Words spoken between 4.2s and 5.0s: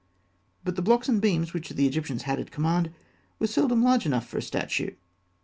for a statue.